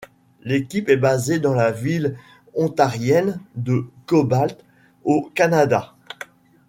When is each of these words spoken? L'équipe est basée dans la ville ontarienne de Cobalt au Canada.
L'équipe 0.41 0.89
est 0.89 0.97
basée 0.97 1.37
dans 1.39 1.53
la 1.53 1.69
ville 1.71 2.17
ontarienne 2.55 3.39
de 3.53 3.85
Cobalt 4.07 4.57
au 5.03 5.29
Canada. 5.35 5.93